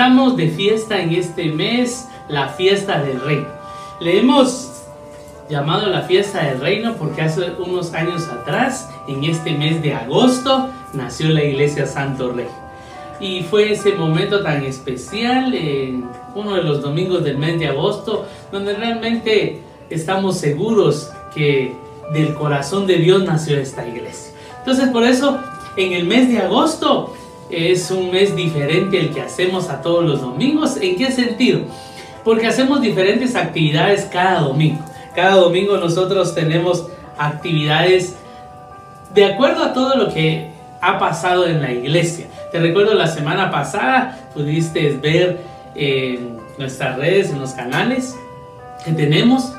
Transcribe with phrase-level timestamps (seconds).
[0.00, 3.48] estamos de fiesta en este mes, la fiesta del reino.
[4.00, 4.86] Le hemos
[5.50, 10.70] llamado la fiesta del reino porque hace unos años atrás, en este mes de agosto,
[10.94, 12.46] nació la iglesia Santo Rey.
[13.20, 15.54] Y fue ese momento tan especial,
[16.34, 21.74] uno de los domingos del mes de agosto, donde realmente estamos seguros que
[22.14, 24.32] del corazón de Dios nació esta iglesia.
[24.60, 25.36] Entonces por eso
[25.76, 27.14] en el mes de agosto
[27.50, 30.76] es un mes diferente el que hacemos a todos los domingos.
[30.80, 31.60] ¿En qué sentido?
[32.24, 34.84] Porque hacemos diferentes actividades cada domingo.
[35.14, 36.86] Cada domingo nosotros tenemos
[37.18, 38.16] actividades
[39.14, 40.50] de acuerdo a todo lo que
[40.80, 42.26] ha pasado en la iglesia.
[42.52, 45.40] Te recuerdo la semana pasada pudiste ver
[45.74, 48.14] en nuestras redes, en los canales
[48.84, 49.52] que tenemos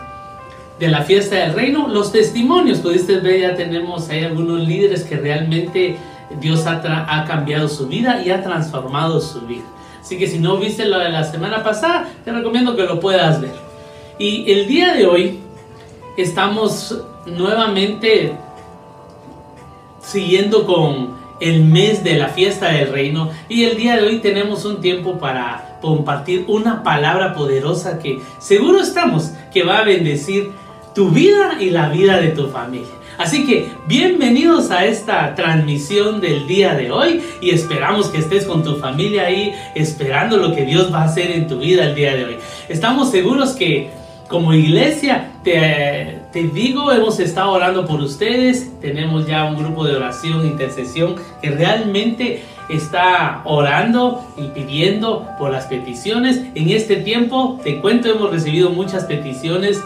[0.80, 5.16] de la fiesta del reino, los testimonios, pudiste ver, ya tenemos ahí algunos líderes que
[5.16, 5.98] realmente
[6.40, 9.66] Dios ha, cambiado su vida y ha transformado su vida.
[10.02, 13.42] Así que si no viste lo de la semana pasada, te recomiendo que lo puedas
[13.42, 13.54] ver.
[14.18, 15.40] Y el día de hoy
[16.18, 18.34] estamos nuevamente
[20.02, 24.64] siguiendo con el mes de la fiesta del reino y el día de hoy tenemos
[24.66, 30.52] un tiempo para compartir una palabra poderosa que seguro estamos que va a bendecir
[30.94, 33.01] tu vida y la vida de tu familia.
[33.22, 38.64] Así que bienvenidos a esta transmisión del día de hoy y esperamos que estés con
[38.64, 42.16] tu familia ahí esperando lo que Dios va a hacer en tu vida el día
[42.16, 42.38] de hoy.
[42.68, 43.92] Estamos seguros que
[44.28, 49.98] como iglesia, te, te, digo, hemos estado orando por ustedes, tenemos ya un grupo de
[49.98, 56.42] oración, intercesión, que realmente está orando y pidiendo por las peticiones.
[56.56, 59.80] En este tiempo, te cuento, hemos recibido muchas peticiones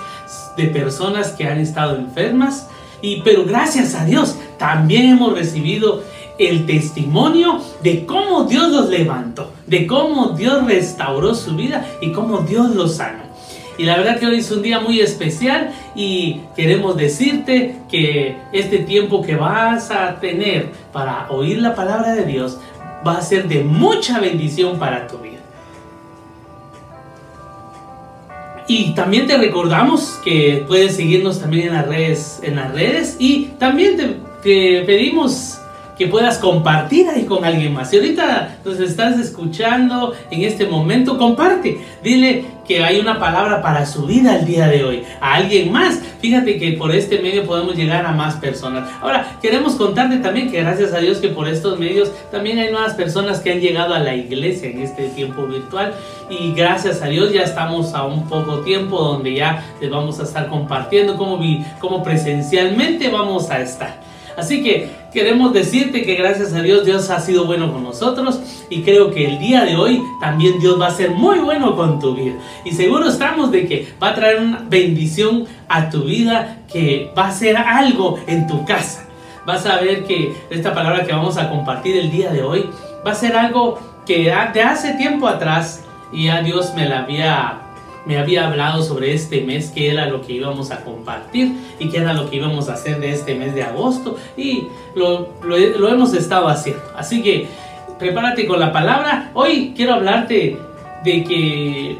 [0.56, 2.70] de personas que han estado enfermas,
[3.06, 6.02] y, pero gracias a Dios, también hemos recibido
[6.40, 12.40] el testimonio de cómo Dios los levantó, de cómo Dios restauró su vida y cómo
[12.40, 13.24] Dios los sanó.
[13.78, 18.80] Y la verdad que hoy es un día muy especial y queremos decirte que este
[18.80, 22.58] tiempo que vas a tener para oír la palabra de Dios
[23.06, 25.35] va a ser de mucha bendición para tu vida.
[28.68, 33.16] Y también te recordamos que puedes seguirnos también en las redes, en las redes.
[33.20, 35.60] Y también te, te pedimos
[35.98, 37.90] que puedas compartir ahí con alguien más.
[37.90, 41.80] Si ahorita nos estás escuchando en este momento, comparte.
[42.04, 45.04] Dile que hay una palabra para su vida el día de hoy.
[45.22, 46.02] A alguien más.
[46.20, 48.90] Fíjate que por este medio podemos llegar a más personas.
[49.02, 52.94] Ahora, queremos contarte también que gracias a Dios que por estos medios también hay nuevas
[52.96, 55.94] personas que han llegado a la iglesia en este tiempo virtual.
[56.30, 60.24] Y gracias a Dios ya estamos a un poco tiempo donde ya les vamos a
[60.24, 61.40] estar compartiendo como,
[61.80, 64.02] como presencialmente vamos a estar.
[64.36, 68.40] Así que queremos decirte que gracias a Dios Dios ha sido bueno con nosotros
[68.70, 72.00] y creo que el día de hoy también Dios va a ser muy bueno con
[72.00, 72.36] tu vida.
[72.66, 77.28] Y seguro estamos de que va a traer una bendición a tu vida que va
[77.28, 79.08] a ser algo en tu casa.
[79.48, 82.70] Vas a ver que esta palabra que vamos a compartir el día de hoy
[83.08, 87.65] va a ser algo que de hace tiempo atrás y ya Dios me la había
[88.06, 91.98] me había hablado sobre este mes, que era lo que íbamos a compartir y qué
[91.98, 95.30] era lo que íbamos a hacer de este mes de agosto y lo,
[95.90, 96.84] hemos estado haciendo.
[96.96, 97.48] Así que
[97.98, 99.32] prepárate con la palabra.
[99.34, 100.58] Hoy quiero hablarte
[101.04, 101.98] de que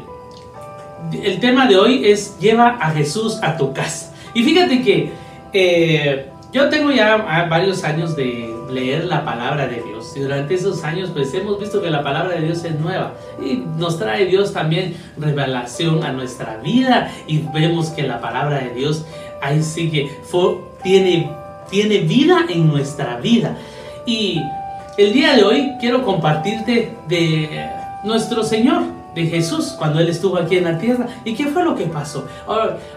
[1.22, 4.14] el tema de hoy es lleva a Jesús a tu casa.
[4.34, 5.12] Y fíjate que
[5.52, 10.82] eh, yo tengo ya varios años de leer la palabra de Dios y durante esos
[10.84, 14.52] años pues hemos visto que la palabra de Dios es nueva y nos trae Dios
[14.52, 19.04] también revelación a nuestra vida y vemos que la palabra de Dios
[19.40, 20.10] ahí sí que
[20.82, 21.30] tiene,
[21.70, 23.56] tiene vida en nuestra vida
[24.04, 24.40] y
[24.98, 27.68] el día de hoy quiero compartirte de
[28.04, 28.84] nuestro Señor
[29.14, 31.06] de Jesús cuando Él estuvo aquí en la tierra.
[31.24, 32.26] ¿Y qué fue lo que pasó?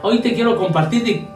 [0.01, 1.27] hoy te quiero compartir de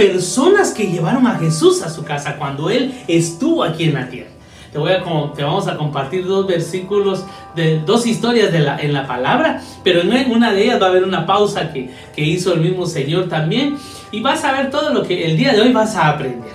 [0.00, 4.30] personas que llevaron a Jesús a su casa cuando Él estuvo aquí en la tierra.
[4.72, 5.02] Te, voy a,
[5.34, 7.22] te vamos a compartir dos versículos,
[7.54, 10.88] de, dos historias de la, en la palabra, pero en una de ellas va a
[10.88, 13.76] haber una pausa que, que hizo el mismo Señor también
[14.10, 16.48] y vas a ver todo lo que el día de hoy vas a aprender.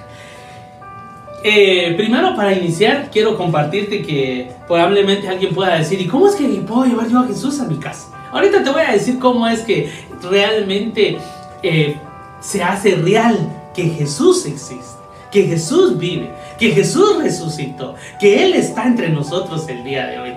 [1.44, 6.46] Eh, primero para iniciar quiero compartirte que probablemente alguien pueda decir, ¿y cómo es que
[6.62, 8.08] puedo llevar yo a Jesús a mi casa?
[8.32, 9.92] Ahorita te voy a decir cómo es que
[10.24, 11.20] realmente
[11.62, 11.96] eh,
[12.40, 15.00] se hace real que Jesús existe,
[15.32, 20.34] que Jesús vive, que Jesús resucitó, que Él está entre nosotros el día de hoy.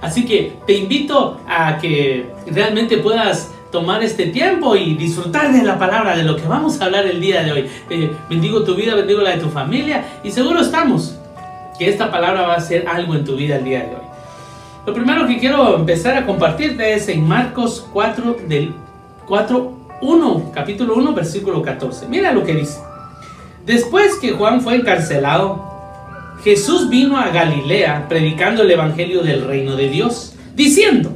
[0.00, 5.78] Así que te invito a que realmente puedas tomar este tiempo y disfrutar de la
[5.78, 7.70] palabra, de lo que vamos a hablar el día de hoy.
[7.88, 11.16] Eh, bendigo tu vida, bendigo la de tu familia y seguro estamos
[11.78, 14.02] que esta palabra va a ser algo en tu vida el día de hoy.
[14.86, 18.74] Lo primero que quiero empezar a compartirte es en Marcos 4 del
[19.26, 19.72] 4
[20.02, 22.08] 1, capítulo 1, versículo 14.
[22.08, 22.80] Mira lo que dice.
[23.64, 25.70] Después que Juan fue encarcelado,
[26.42, 31.12] Jesús vino a Galilea predicando el evangelio del reino de Dios, diciendo: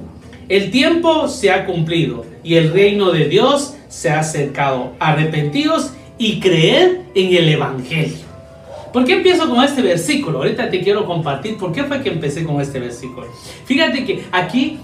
[0.49, 4.93] El tiempo se ha cumplido y el reino de Dios se ha acercado.
[5.01, 8.25] Arrepentidos y creed en el evangelio.
[8.93, 10.39] ¿Por qué empiezo con este versículo?
[10.39, 13.27] Ahorita te quiero compartir por qué fue que empecé con este versículo.
[13.67, 14.79] Fíjate que aquí,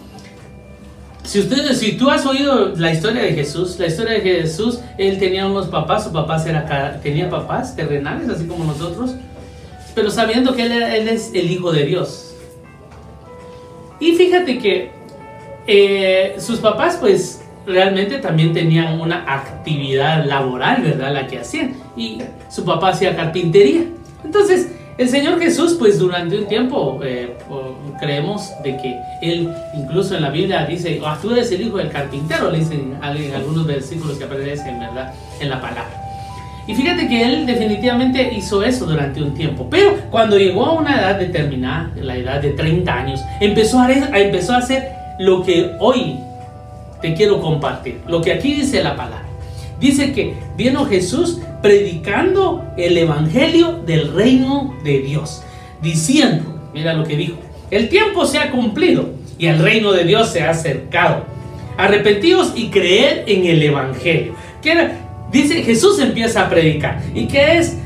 [1.25, 5.19] si, ustedes, si tú has oído la historia de Jesús, la historia de Jesús, él
[5.19, 9.15] tenía unos papás, su papás era, tenía papás terrenales, así como nosotros,
[9.95, 12.35] pero sabiendo que él, él es el Hijo de Dios.
[14.01, 14.91] Y fíjate que
[15.67, 21.13] eh, sus papás, pues, realmente también tenían una actividad laboral, ¿verdad?
[21.13, 21.75] La que hacían.
[21.97, 22.19] Y
[22.49, 23.85] su papá hacía carpintería.
[24.25, 24.69] Entonces,
[24.99, 27.35] el Señor Jesús, pues durante un tiempo eh,
[27.99, 31.91] creemos de que Él, incluso en la Biblia dice, oh, tú eres el hijo del
[31.91, 35.15] carpintero, le dicen en algunos versículos que aparecen, ¿verdad?
[35.41, 36.03] En la palabra.
[36.67, 39.67] Y fíjate que Él definitivamente hizo eso durante un tiempo.
[39.69, 44.53] Pero cuando llegó a una edad determinada, la edad de 30 años, empezó a, empezó
[44.53, 46.19] a hacer lo que hoy
[47.01, 48.01] te quiero compartir.
[48.07, 49.27] Lo que aquí dice la palabra.
[49.81, 55.43] Dice que vino Jesús predicando el evangelio del reino de Dios,
[55.81, 57.37] diciendo, mira lo que dijo,
[57.71, 61.25] el tiempo se ha cumplido y el reino de Dios se ha acercado.
[61.79, 64.35] Arrepentidos y creer en el evangelio.
[65.33, 67.01] Dice Jesús empieza a predicar.
[67.15, 67.79] ¿Y qué es?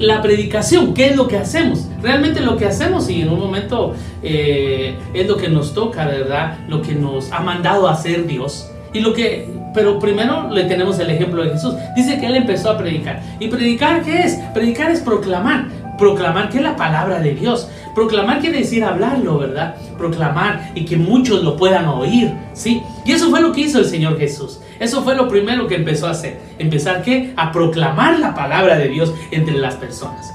[0.00, 1.86] la predicación, ¿qué es lo que hacemos?
[2.02, 6.58] Realmente lo que hacemos y en un momento eh, es lo que nos toca, ¿verdad?
[6.68, 8.70] Lo que nos ha mandado hacer Dios.
[8.94, 11.74] Y lo que, pero primero le tenemos el ejemplo de Jesús.
[11.94, 13.20] Dice que él empezó a predicar.
[13.38, 14.36] ¿Y predicar qué es?
[14.52, 15.66] Predicar es proclamar.
[15.98, 17.68] Proclamar que es la palabra de Dios.
[17.94, 19.74] Proclamar quiere decir hablarlo, ¿verdad?
[19.98, 22.82] Proclamar y que muchos lo puedan oír, ¿sí?
[23.04, 24.60] Y eso fue lo que hizo el Señor Jesús.
[24.78, 26.38] Eso fue lo primero que empezó a hacer.
[26.58, 27.32] Empezar ¿qué?
[27.36, 30.32] A proclamar la palabra de Dios entre las personas.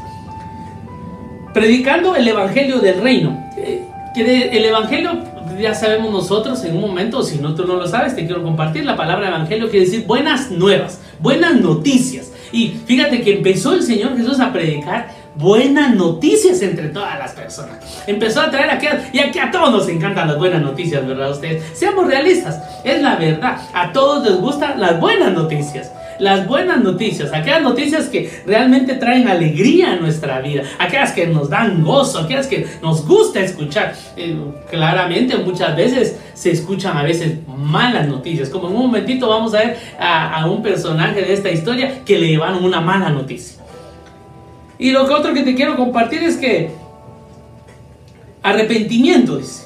[1.53, 3.43] Predicando el evangelio del reino.
[3.57, 3.81] Eh,
[4.17, 8.25] el evangelio ya sabemos nosotros en un momento, si no tú no lo sabes, te
[8.25, 12.31] quiero compartir la palabra evangelio quiere decir buenas nuevas, buenas noticias.
[12.51, 17.79] Y fíjate que empezó el Señor Jesús a predicar buenas noticias entre todas las personas.
[18.07, 21.31] Empezó a traer aquí, y aquí a todos nos encantan las buenas noticias, ¿verdad?
[21.31, 25.91] Ustedes, seamos realistas, es la verdad, a todos les gustan las buenas noticias.
[26.19, 31.49] Las buenas noticias, aquellas noticias que realmente traen alegría a nuestra vida, aquellas que nos
[31.49, 33.93] dan gozo, aquellas que nos gusta escuchar.
[34.15, 34.37] Eh,
[34.69, 39.59] claramente muchas veces se escuchan a veces malas noticias, como en un momentito vamos a
[39.59, 43.61] ver a, a un personaje de esta historia que le llevaron una mala noticia.
[44.77, 46.71] Y lo que otro que te quiero compartir es que
[48.41, 49.65] arrepentimiento dice.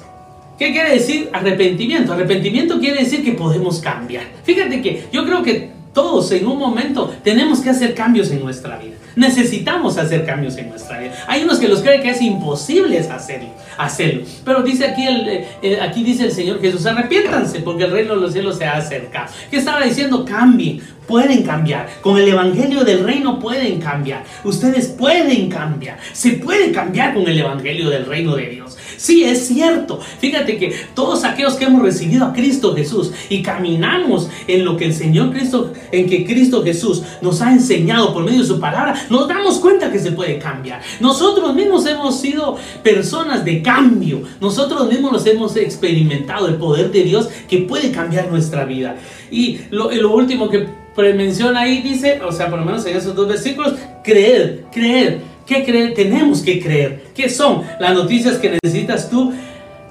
[0.58, 2.12] ¿Qué quiere decir arrepentimiento?
[2.12, 4.24] Arrepentimiento quiere decir que podemos cambiar.
[4.44, 8.78] Fíjate que yo creo que todos en un momento tenemos que hacer cambios en nuestra
[8.78, 8.96] vida.
[9.16, 11.12] Necesitamos hacer cambios en nuestra vida.
[11.28, 14.24] Hay unos que los creen que es imposible hacerlo, hacerlo.
[14.46, 18.16] Pero dice aquí, el, eh, eh, aquí dice el Señor Jesús, arrepiéntanse porque el reino
[18.16, 19.32] de los cielos se ha acercado.
[19.50, 20.24] ¿Qué estaba diciendo?
[20.24, 21.90] Cambien, pueden cambiar.
[22.02, 24.24] Con el Evangelio del Reino pueden cambiar.
[24.44, 25.98] Ustedes pueden cambiar.
[26.14, 28.78] Se puede cambiar con el Evangelio del Reino de Dios.
[29.00, 30.02] Sí, es cierto.
[30.20, 34.84] Fíjate que todos aquellos que hemos recibido a Cristo Jesús y caminamos en lo que
[34.84, 39.02] el Señor Cristo, en que Cristo Jesús nos ha enseñado por medio de su palabra,
[39.10, 40.82] nos damos cuenta que se puede cambiar.
[41.00, 44.24] Nosotros mismos hemos sido personas de cambio.
[44.42, 48.98] Nosotros mismos nos hemos experimentado el poder de Dios que puede cambiar nuestra vida.
[49.32, 50.68] Y lo, lo último que
[51.16, 55.29] menciona ahí dice, o sea, por lo menos en esos dos versículos, creer, creer.
[55.50, 55.96] ¿Qué creer?
[55.96, 57.06] Tenemos que creer.
[57.16, 59.34] ¿Qué son las noticias que necesitas tú?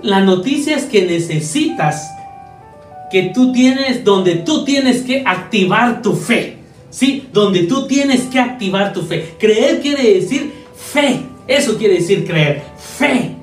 [0.02, 2.08] Las noticias que necesitas,
[3.10, 6.58] que tú tienes, donde tú tienes que activar tu fe.
[6.90, 7.26] ¿Sí?
[7.32, 9.34] Donde tú tienes que activar tu fe.
[9.40, 11.22] Creer quiere decir fe.
[11.48, 12.62] Eso quiere decir creer.
[12.78, 13.38] Fe.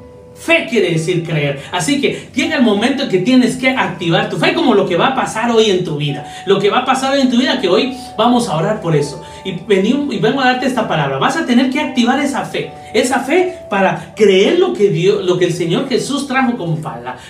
[0.46, 1.60] Fe quiere decir creer.
[1.72, 4.96] Así que llega el momento en que tienes que activar tu fe como lo que
[4.96, 6.24] va a pasar hoy en tu vida.
[6.46, 8.96] Lo que va a pasar hoy en tu vida, que hoy vamos a orar por
[8.96, 9.24] eso.
[9.44, 11.18] Y, y vengo a darte esta palabra.
[11.18, 12.72] Vas a tener que activar esa fe.
[12.94, 16.78] Esa fe para creer lo que, Dios, lo que el Señor Jesús trajo como,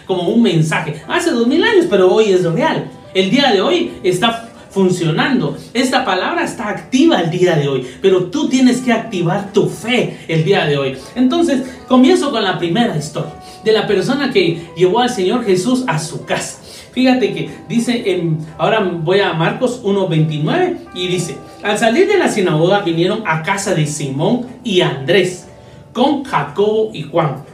[0.05, 1.01] como un mensaje.
[1.07, 2.89] Hace dos mil años, pero hoy es real.
[3.13, 5.57] El día de hoy está funcionando.
[5.73, 10.17] Esta palabra está activa el día de hoy, pero tú tienes que activar tu fe
[10.27, 10.97] el día de hoy.
[11.15, 13.31] Entonces, comienzo con la primera historia
[13.63, 16.59] de la persona que llevó al Señor Jesús a su casa.
[16.91, 22.27] Fíjate que dice, en, ahora voy a Marcos 1.29 y dice, al salir de la
[22.27, 25.47] sinagoga vinieron a casa de Simón y Andrés
[25.93, 27.45] con Jacobo y Juan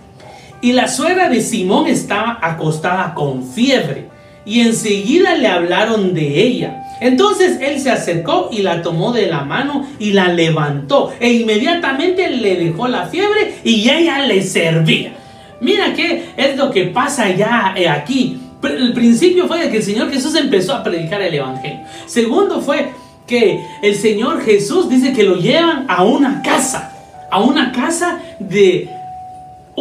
[0.61, 4.09] Y la suegra de Simón estaba acostada con fiebre
[4.45, 6.83] y enseguida le hablaron de ella.
[7.00, 12.29] Entonces él se acercó y la tomó de la mano y la levantó e inmediatamente
[12.29, 15.13] le dejó la fiebre y ella le servía.
[15.62, 18.39] Mira qué es lo que pasa ya eh, aquí.
[18.63, 21.79] El principio fue que el Señor Jesús empezó a predicar el Evangelio.
[22.05, 22.91] Segundo fue
[23.25, 26.91] que el Señor Jesús dice que lo llevan a una casa,
[27.31, 29.00] a una casa de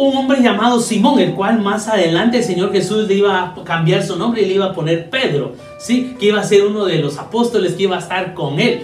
[0.07, 4.03] un hombre llamado Simón, el cual más adelante el Señor Jesús le iba a cambiar
[4.03, 6.15] su nombre y le iba a poner Pedro, ¿sí?
[6.19, 8.83] Que iba a ser uno de los apóstoles que iba a estar con él,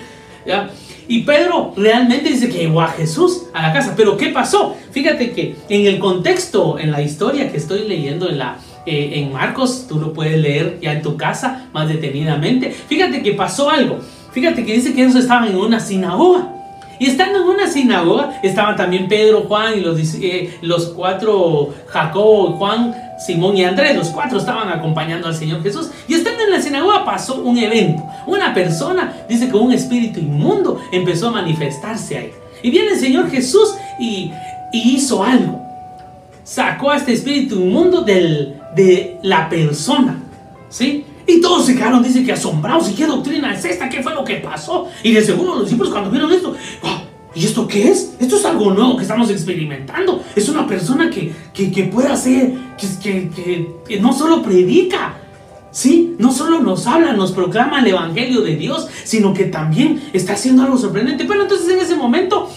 [1.10, 3.94] Y Pedro realmente dice que llevó a Jesús a la casa.
[3.96, 4.76] Pero ¿qué pasó?
[4.92, 9.32] Fíjate que en el contexto, en la historia que estoy leyendo en, la, eh, en
[9.32, 12.72] Marcos, tú lo puedes leer ya en tu casa más detenidamente.
[12.72, 14.00] Fíjate que pasó algo.
[14.34, 16.57] Fíjate que dice que ellos estaban en una sinagoga.
[17.00, 22.54] Y estando en una sinagoga, estaban también Pedro, Juan y los, eh, los cuatro, Jacobo,
[22.54, 25.90] Juan, Simón y Andrés, los cuatro estaban acompañando al Señor Jesús.
[26.08, 28.04] Y estando en la sinagoga pasó un evento.
[28.28, 32.32] Una persona, dice que un espíritu inmundo empezó a manifestarse ahí.
[32.62, 34.32] Y viene el Señor Jesús y,
[34.72, 35.62] hizo algo.
[36.44, 40.18] Sacó a este espíritu inmundo del, de la persona.
[40.70, 41.06] ¿Sí?
[41.28, 42.90] Y todos se quedaron, dice que asombrados.
[42.90, 43.90] ¿Y qué doctrina es esta?
[43.90, 44.88] ¿Qué fue lo que pasó?
[45.04, 47.04] Y de seguro los discípulos cuando vieron esto, ah,
[47.36, 48.16] ¿y esto qué es?
[48.18, 50.24] Esto es algo nuevo que estamos experimentando.
[50.36, 52.54] Es una persona que, que, puede hacer,
[53.02, 53.30] que,
[53.86, 55.18] que, no solo predica,
[55.70, 56.16] ¿sí?
[56.18, 60.64] No solo nos habla, nos proclama el Evangelio de Dios, sino que también está haciendo
[60.64, 61.26] algo sorprendente.
[61.26, 62.50] Pero entonces en ese momento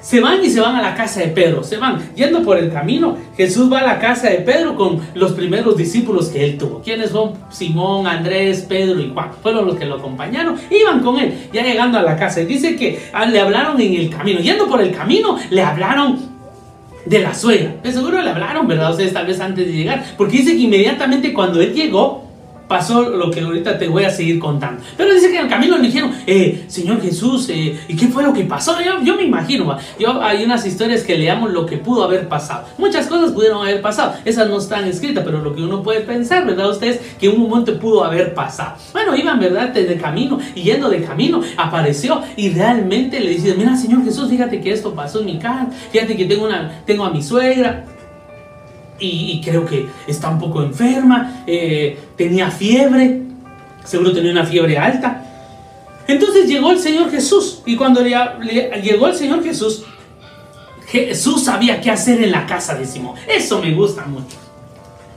[0.00, 2.72] se van y se van a la casa de Pedro, se van yendo por el
[2.72, 3.16] camino.
[3.36, 6.80] Jesús va a la casa de Pedro con los primeros discípulos que él tuvo.
[6.82, 7.34] ¿Quiénes son?
[7.50, 9.30] Simón, Andrés, Pedro y Juan.
[9.42, 10.56] Fueron los que lo acompañaron.
[10.70, 12.40] Iban con él, ya llegando a la casa.
[12.40, 14.40] Y dice que ah, le hablaron en el camino.
[14.40, 16.18] Yendo por el camino, le hablaron
[17.04, 17.76] de la suegra.
[17.82, 18.92] De seguro le hablaron, ¿verdad?
[18.92, 20.04] Ustedes tal vez antes de llegar.
[20.16, 22.29] Porque dice que inmediatamente cuando él llegó,
[22.70, 24.80] pasó lo que ahorita te voy a seguir contando.
[24.96, 28.22] Pero dice que en el camino le dijeron, eh, Señor Jesús, eh, ¿y qué fue
[28.22, 28.76] lo que pasó?
[29.02, 32.66] Yo, me imagino, yo hay unas historias que leamos lo que pudo haber pasado.
[32.78, 36.46] Muchas cosas pudieron haber pasado, esas no están escritas, pero lo que uno puede pensar,
[36.46, 36.70] ¿verdad?
[36.70, 38.76] Ustedes, que un momento pudo haber pasado.
[38.92, 39.70] Bueno, iban, ¿verdad?
[39.70, 44.60] De camino y yendo de camino, apareció y realmente le dice, mira, Señor Jesús, fíjate
[44.60, 46.48] que esto pasó en mi casa, fíjate que tengo,
[46.86, 47.84] tengo a mi suegra
[49.00, 53.22] y, creo que está un poco enferma, eh, tenía fiebre,
[53.84, 55.24] seguro tenía una fiebre alta.
[56.06, 59.84] Entonces llegó el Señor Jesús y cuando llegó el Señor Jesús,
[60.88, 63.14] Jesús sabía qué hacer en la casa de Simón.
[63.28, 64.36] Eso me gusta mucho.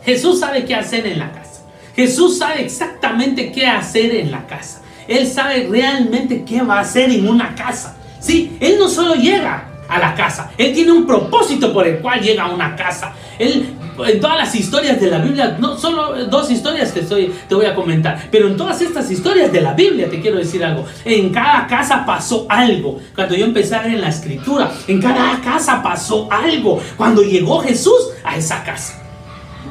[0.06, 1.63] Jesús sabe qué hacer en la casa.
[1.96, 4.82] Jesús sabe exactamente qué hacer en la casa.
[5.08, 7.98] Él sabe realmente qué va a hacer en una casa.
[8.20, 12.22] Sí, Él no solo llega a la casa, Él tiene un propósito por el cual
[12.22, 13.13] llega a una casa.
[13.38, 13.75] Él,
[14.06, 17.66] en todas las historias de la Biblia, no solo dos historias que estoy, te voy
[17.66, 20.86] a comentar, pero en todas estas historias de la Biblia te quiero decir algo.
[21.06, 23.00] En cada casa pasó algo.
[23.16, 26.82] Cuando yo empecé a en la escritura, en cada casa pasó algo.
[26.98, 29.02] Cuando llegó Jesús a esa casa.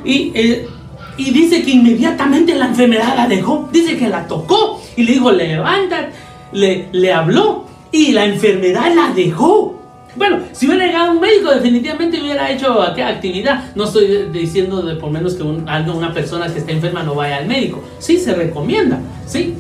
[0.05, 0.69] Y, eh,
[1.17, 3.69] y dice que inmediatamente la enfermedad la dejó.
[3.73, 6.13] Dice que la tocó y le dijo, levántate.
[6.53, 9.82] Le, le habló y la enfermedad la dejó.
[10.15, 13.75] Bueno, si hubiera llegado un médico, definitivamente hubiera hecho aquella actividad.
[13.75, 17.47] No estoy diciendo de por menos que una persona que está enferma no vaya al
[17.47, 17.83] médico.
[17.99, 19.55] Sí, se recomienda, sí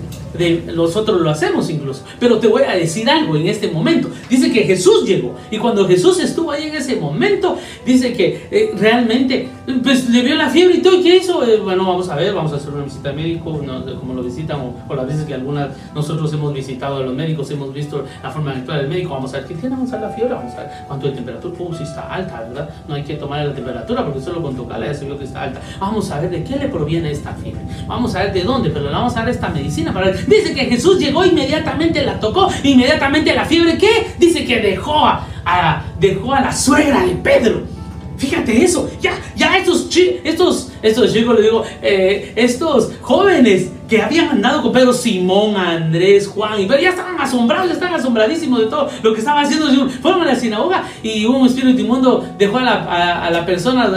[0.75, 2.05] nosotros lo hacemos incluso.
[2.19, 4.11] Pero te voy a decir algo en este momento.
[4.29, 8.73] Dice que Jesús llegó y cuando Jesús estuvo ahí en ese momento, dice que eh,
[8.77, 9.49] realmente
[9.83, 11.03] pues, le vio la fiebre y todo.
[11.03, 11.45] ¿Qué hizo?
[11.45, 13.61] Eh, bueno, vamos a ver, vamos a hacer una visita al médico,
[14.01, 17.73] como lo visitan o, las veces que algunas nosotros hemos visitado a los médicos, hemos
[17.73, 19.11] visto la forma actual del médico.
[19.11, 21.13] Vamos a ver qué tiene, vamos a ver la fiebre, vamos a ver cuánto de
[21.15, 21.55] temperatura.
[21.59, 22.71] Uh, si está alta, ¿verdad?
[22.89, 25.43] No hay que tomar la temperatura porque solo con tocarla ya se vio que está
[25.43, 25.61] alta.
[25.79, 27.63] Vamos a ver de qué le proviene esta fiebre.
[27.87, 30.55] Vamos a ver de dónde, pero le vamos a dar esta medicina para ver Dice
[30.55, 34.15] que Jesús llegó, inmediatamente la tocó, inmediatamente la fiebre, ¿qué?
[34.19, 37.82] Dice que dejó a, dejó a la suegra de Pedro.
[38.17, 39.89] Fíjate eso, ya, ya estos,
[40.25, 46.29] estos, estos chicos, le digo, eh, estos jóvenes que habían andado con Pedro, Simón, Andrés,
[46.29, 49.69] Juan, y pero ya estaban asombrados, ya estaban asombradísimos de todo lo que estaba haciendo.
[50.01, 53.91] Fueron a la sinagoga y un espíritu inmundo dejó a la, a, la persona,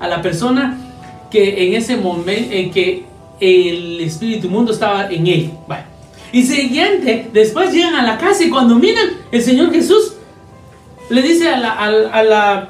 [0.00, 0.76] a la persona
[1.30, 3.04] que en ese momento, en que
[3.40, 5.50] el espíritu inmundo estaba en él.
[6.32, 10.14] Y siguiente, después llegan a la casa y cuando miran, el Señor Jesús
[11.10, 12.68] le dice a la, a, la,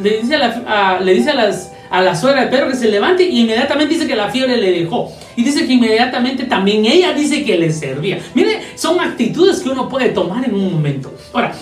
[0.00, 2.88] le dice a la, le dice a las a la suegra de Pedro que se
[2.88, 5.12] levante y inmediatamente dice que la fiebre le dejó.
[5.36, 8.18] Y dice que inmediatamente también ella dice que le servía.
[8.34, 11.14] Mire, son actitudes que uno puede tomar en un momento.
[11.32, 11.54] Ahora,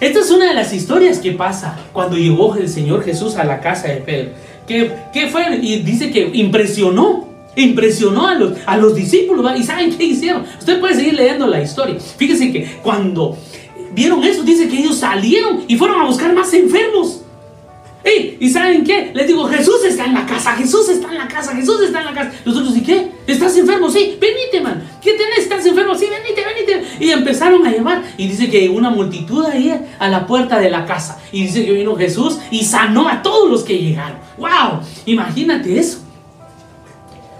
[0.00, 3.60] esta es una de las historias que pasa cuando llegó el Señor Jesús a la
[3.60, 4.30] casa de Pedro.
[4.66, 5.58] ¿Qué, qué fue?
[5.60, 7.28] Y dice que impresionó.
[7.56, 9.44] Impresionó a los, a los discípulos.
[9.44, 9.56] ¿va?
[9.58, 10.44] ¿Y saben qué hicieron?
[10.58, 11.96] Usted puede seguir leyendo la historia.
[12.16, 13.36] Fíjese que cuando
[13.92, 17.22] vieron eso, dice que ellos salieron y fueron a buscar más enfermos.
[18.40, 19.10] ¿Y saben qué?
[19.14, 22.06] Les digo, Jesús está en la casa, Jesús está en la casa, Jesús está en
[22.06, 22.32] la casa.
[22.46, 23.12] Los otros, ¿y qué?
[23.26, 23.90] ¿Estás enfermo?
[23.90, 24.82] Sí, venite, man.
[25.02, 25.40] ¿Qué tenés?
[25.40, 25.94] ¿Estás enfermo?
[25.94, 27.04] Sí, venite, venite.
[27.04, 28.02] Y empezaron a llevar.
[28.16, 31.20] Y dice que una multitud ahí a la puerta de la casa.
[31.30, 34.18] Y dice que vino Jesús y sanó a todos los que llegaron.
[34.38, 34.80] ¡Wow!
[35.04, 35.98] Imagínate eso.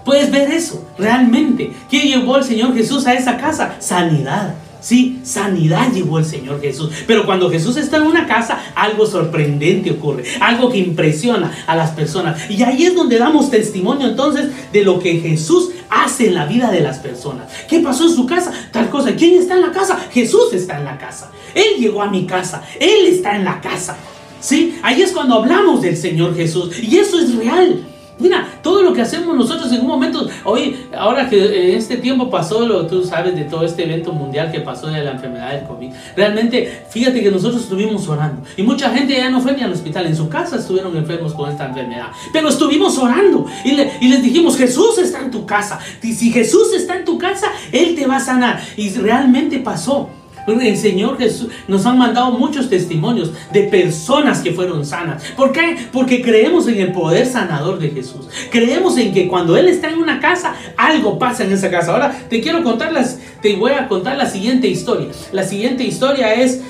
[0.05, 1.71] Puedes ver eso, realmente.
[1.89, 3.75] ¿Qué llevó el Señor Jesús a esa casa?
[3.79, 4.53] Sanidad.
[4.81, 6.91] Sí, sanidad llevó el Señor Jesús.
[7.05, 11.91] Pero cuando Jesús está en una casa, algo sorprendente ocurre, algo que impresiona a las
[11.91, 12.49] personas.
[12.49, 16.71] Y ahí es donde damos testimonio entonces de lo que Jesús hace en la vida
[16.71, 17.47] de las personas.
[17.69, 18.51] ¿Qué pasó en su casa?
[18.71, 19.15] Tal cosa.
[19.15, 19.99] ¿Quién está en la casa?
[20.11, 21.31] Jesús está en la casa.
[21.53, 22.63] Él llegó a mi casa.
[22.79, 23.97] Él está en la casa.
[24.39, 24.79] ¿Sí?
[24.81, 26.73] Ahí es cuando hablamos del Señor Jesús.
[26.81, 27.90] Y eso es real.
[28.21, 32.29] Mira, todo lo que hacemos nosotros en un momento, hoy, ahora que en este tiempo
[32.29, 35.67] pasó, lo, tú sabes de todo este evento mundial que pasó de la enfermedad del
[35.67, 38.43] COVID, realmente, fíjate que nosotros estuvimos orando.
[38.55, 41.49] Y mucha gente ya no fue ni al hospital, en su casa estuvieron enfermos con
[41.49, 46.13] esta enfermedad, pero estuvimos orando y, y les dijimos, Jesús está en tu casa, y
[46.13, 48.61] si Jesús está en tu casa, Él te va a sanar.
[48.77, 50.09] Y realmente pasó.
[50.47, 55.23] El Señor Jesús nos han mandado muchos testimonios de personas que fueron sanas.
[55.35, 55.77] ¿Por qué?
[55.91, 58.27] Porque creemos en el poder sanador de Jesús.
[58.51, 61.91] Creemos en que cuando Él está en una casa, algo pasa en esa casa.
[61.91, 65.07] Ahora te quiero contar las, te voy a contar la siguiente historia.
[65.31, 66.61] La siguiente historia es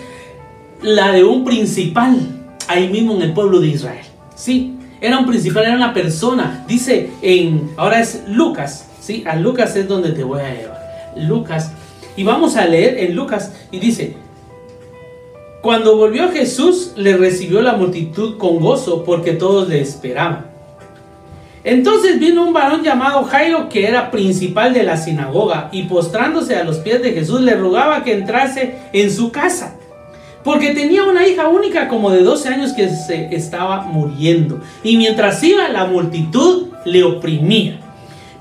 [0.81, 2.17] la de un principal
[2.67, 4.05] ahí mismo en el pueblo de Israel.
[4.35, 6.63] Sí, era un principal, era una persona.
[6.67, 8.87] Dice en, ahora es Lucas.
[8.99, 11.13] Sí, a Lucas es donde te voy a llevar.
[11.17, 11.71] Lucas
[12.15, 14.15] y vamos a leer en Lucas y dice,
[15.61, 20.47] cuando volvió Jesús le recibió la multitud con gozo porque todos le esperaban.
[21.63, 26.63] Entonces vino un varón llamado Jairo que era principal de la sinagoga y postrándose a
[26.63, 29.77] los pies de Jesús le rogaba que entrase en su casa
[30.43, 35.43] porque tenía una hija única como de 12 años que se estaba muriendo y mientras
[35.43, 37.79] iba la multitud le oprimía.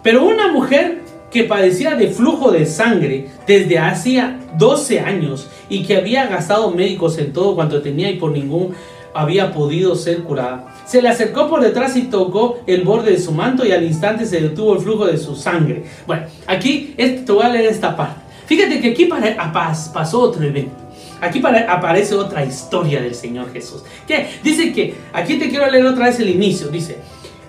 [0.02, 0.99] Pero una mujer
[1.30, 7.18] que padecía de flujo de sangre desde hacía 12 años y que había gastado médicos
[7.18, 8.74] en todo cuanto tenía y por ningún
[9.14, 10.74] había podido ser curada.
[10.86, 14.26] Se le acercó por detrás y tocó el borde de su manto y al instante
[14.26, 15.84] se detuvo el flujo de su sangre.
[16.06, 18.20] Bueno, aquí te voy a leer esta parte.
[18.46, 19.08] Fíjate que aquí
[19.92, 20.74] pasó otro evento.
[21.20, 23.82] Aquí aparece otra historia del Señor Jesús.
[24.06, 26.68] Que dice que, aquí te quiero leer otra vez el inicio.
[26.68, 26.98] Dice,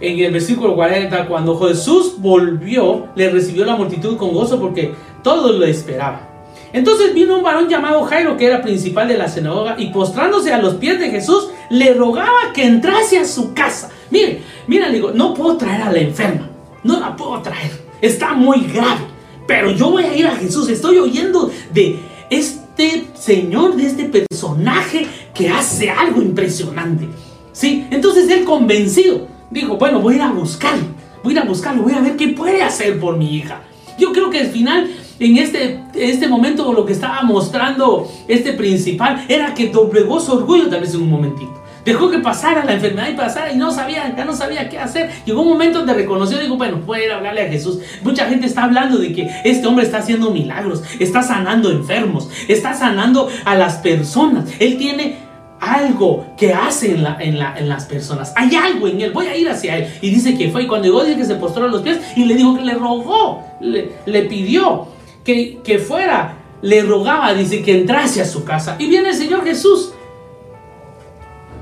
[0.02, 5.56] en el versículo 40, cuando Jesús volvió, le recibió la multitud con gozo porque todos
[5.56, 6.32] lo esperaban.
[6.74, 10.58] Entonces vino un varón llamado Jairo, que era principal de la sinagoga, y postrándose a
[10.58, 13.90] los pies de Jesús, le rogaba que entrase a su casa.
[14.10, 16.50] Mire, mira, le digo, no puedo traer a la enferma,
[16.84, 19.02] no la puedo traer, está muy grave,
[19.48, 25.08] pero yo voy a ir a Jesús, estoy oyendo de este señor, de este personaje
[25.34, 27.08] que hace algo impresionante.
[27.52, 27.86] ¿Sí?
[27.92, 30.86] Entonces él convencido, dijo, bueno, voy a ir a buscarlo,
[31.24, 33.62] voy a ir a buscarlo, voy a ver qué puede hacer por mi hija.
[33.98, 39.26] Yo creo que al final, en este, este momento, lo que estaba mostrando este principal
[39.28, 41.62] era que doblegó su orgullo tal vez en un momentito.
[41.86, 45.10] Dejó que pasara la enfermedad y pasara y no sabía, ya no sabía qué hacer.
[45.26, 47.80] Llegó un momento donde reconoció y dijo, bueno, puede ir a hablarle a Jesús.
[48.04, 52.76] Mucha gente está hablando de que este hombre está haciendo milagros, está sanando enfermos, está
[52.76, 54.50] sanando a las personas.
[54.60, 55.31] Él tiene
[55.62, 58.34] algo que hace en, la, en, las personas.
[58.36, 59.12] Hay algo en él.
[59.12, 59.94] Voy a ir hacia él.
[60.02, 60.64] Y dice que fue.
[60.64, 62.74] Y cuando llegó, dice que se postró a los pies y le dijo que le
[62.74, 64.88] rogó, le, pidió
[65.24, 66.38] que, que fuera.
[66.64, 68.76] Le rogaba, dice, que entrase a su casa.
[68.80, 69.94] Y viene el Señor Jesús.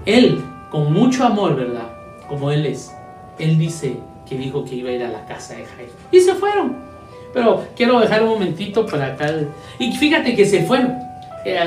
[0.06, 1.92] Él, con mucho amor, ¿verdad?
[2.28, 2.94] Como Él es.
[3.38, 5.92] Él dice que dijo que iba a ir a la casa de Jairo.
[6.12, 6.78] Y se fueron.
[7.34, 9.34] Pero quiero dejar un momentito para acá.
[9.78, 11.09] Y fíjate que se fueron.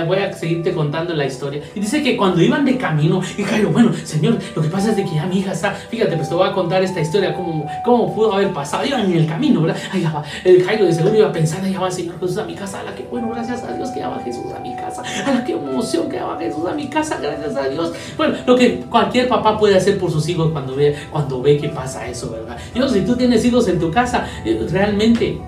[0.06, 1.62] Voy a seguirte contando la historia.
[1.74, 4.96] Y dice que cuando iban de camino, y Jairo, bueno, señor, lo que pasa es
[4.96, 7.66] de que ya mi hija está, fíjate, pues te voy a contar esta historia, cómo,
[7.84, 8.84] cómo pudo haber pasado.
[8.84, 9.80] Iban en el camino, ¿verdad?
[9.92, 12.54] Ahí va, el Jairo de seguro iba a pensar, ahí va Señor Jesús a mi
[12.54, 15.02] casa, a la que, bueno, gracias a Dios que ya va Jesús a mi casa,
[15.26, 17.92] a la que emoción que ya va Jesús a mi casa, gracias a Dios.
[18.16, 21.68] Bueno, lo que cualquier papá puede hacer por sus hijos cuando ve, cuando ve que
[21.68, 22.58] pasa eso, ¿verdad?
[22.74, 25.38] Yo, si tú tienes hijos en tu casa, eh, realmente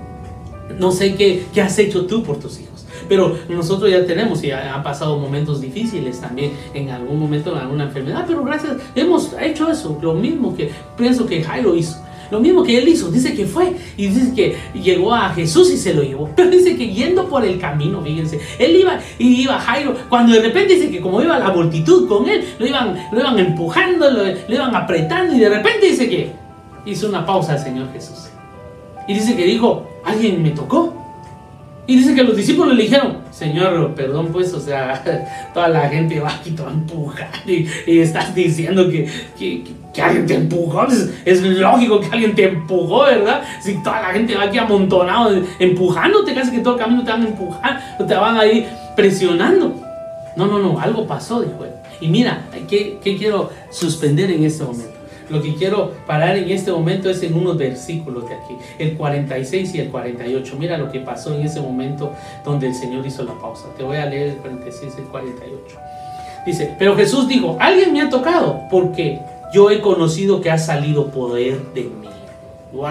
[0.79, 2.74] no sé qué, qué has hecho tú por tus hijos.
[3.09, 7.85] Pero nosotros ya tenemos y han pasado momentos difíciles también en algún momento en alguna
[7.85, 11.99] enfermedad, pero gracias, hemos hecho eso, lo mismo que pienso que Jairo hizo.
[12.31, 15.77] Lo mismo que él hizo, dice que fue y dice que llegó a Jesús y
[15.77, 16.31] se lo llevó.
[16.37, 20.41] Pero dice que yendo por el camino, fíjense, él iba y iba Jairo, cuando de
[20.41, 24.25] repente dice que como iba la multitud con él, lo iban, lo iban empujando, lo,
[24.25, 26.33] lo iban apretando y de repente dice que
[26.87, 28.29] hizo una pausa el Señor Jesús.
[29.07, 31.04] Y dice que dijo, alguien me tocó.
[31.87, 35.03] Y dice que los discípulos le dijeron, Señor, perdón pues, o sea,
[35.55, 39.07] toda la gente va aquí toda empujada y, y, estás diciendo que,
[39.39, 40.87] que, alguien te empujó.
[40.87, 43.43] Es, es, lógico que alguien te empujó, ¿verdad?
[43.63, 47.23] Si toda la gente va aquí amontonado, empujándote, casi que todo el camino te van
[47.23, 48.67] a empujar, te van a ir
[48.97, 49.75] presionando.
[50.37, 51.71] No, no, no, algo pasó, dijo él.
[52.01, 55.04] Y mira, ¿qué, qué quiero suspender en este momento?
[55.31, 59.75] Lo que quiero parar en este momento es en unos versículos de aquí, el 46
[59.75, 60.57] y el 48.
[60.59, 62.13] Mira lo que pasó en ese momento
[62.45, 63.67] donde el Señor hizo la pausa.
[63.77, 65.77] Te voy a leer el 46 y el 48.
[66.47, 69.21] Dice, pero Jesús dijo, alguien me ha tocado porque
[69.53, 72.09] yo he conocido que ha salido poder de mí.
[72.73, 72.89] ¡Wow!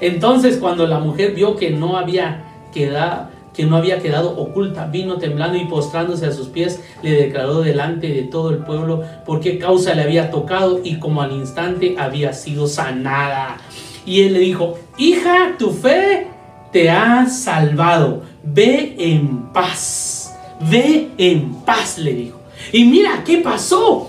[0.00, 5.18] Entonces cuando la mujer vio que no había quedado que no había quedado oculta, vino
[5.18, 9.58] temblando y postrándose a sus pies, le declaró delante de todo el pueblo por qué
[9.58, 13.58] causa le había tocado y como al instante había sido sanada.
[14.06, 16.28] Y él le dijo, hija, tu fe
[16.72, 20.34] te ha salvado, ve en paz,
[20.70, 22.40] ve en paz, le dijo.
[22.72, 24.08] Y mira, ¿qué pasó?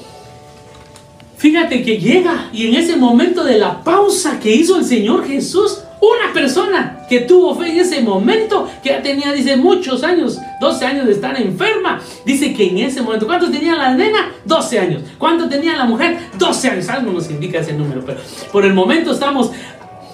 [1.38, 5.83] Fíjate que llega y en ese momento de la pausa que hizo el Señor Jesús,
[6.04, 10.86] una persona que tuvo fe en ese momento, que ya tenía, dice, muchos años, 12
[10.86, 14.34] años de estar enferma, dice que en ese momento, ¿cuántos tenía la nena?
[14.44, 15.02] 12 años.
[15.18, 16.18] ¿Cuánto tenía la mujer?
[16.38, 16.90] 12 años.
[16.90, 18.20] Algo nos indica ese número, pero
[18.52, 19.52] por el momento estamos,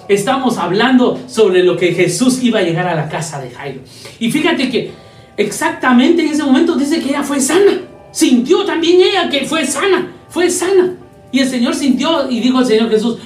[0.08, 3.80] estamos hablando sobre lo que Jesús iba a llegar a la casa de Jairo.
[4.20, 4.92] Y fíjate que
[5.36, 7.80] exactamente en ese momento dice que ella fue sana.
[8.12, 10.94] Sintió también ella que fue sana, fue sana.
[11.32, 13.18] Y el Señor sintió y dijo al Señor Jesús,